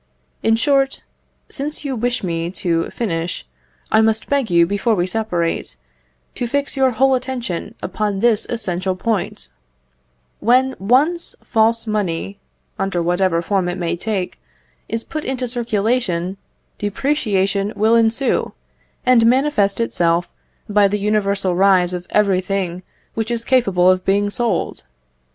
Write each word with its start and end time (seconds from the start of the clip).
In 0.41 0.55
short, 0.55 1.03
since 1.47 1.85
you 1.85 1.95
wish 1.95 2.23
me 2.23 2.49
to 2.49 2.89
finish, 2.89 3.45
I 3.91 4.01
must 4.01 4.29
beg 4.29 4.49
you, 4.49 4.65
before 4.65 4.95
we 4.95 5.05
separate, 5.05 5.75
to 6.33 6.47
fix 6.47 6.75
your 6.75 6.89
whole 6.89 7.13
attention 7.13 7.75
upon 7.83 8.17
this 8.17 8.47
essential 8.49 8.95
point: 8.95 9.49
When 10.39 10.75
once 10.79 11.35
false 11.43 11.85
money 11.85 12.39
(under 12.79 12.99
whatever 13.03 13.43
form 13.43 13.69
it 13.69 13.77
may 13.77 13.95
take) 13.95 14.41
is 14.89 15.03
put 15.03 15.23
into 15.23 15.47
circulation, 15.47 16.37
depreciation 16.79 17.71
will 17.75 17.93
ensue, 17.93 18.53
and 19.05 19.27
manifest 19.27 19.79
itself 19.79 20.27
by 20.67 20.87
the 20.87 20.97
universal 20.97 21.53
rise 21.53 21.93
of 21.93 22.07
every 22.09 22.41
thing 22.41 22.81
which 23.13 23.29
is 23.29 23.43
capable 23.45 23.87
of 23.87 24.03
being 24.03 24.31
sold. 24.31 24.81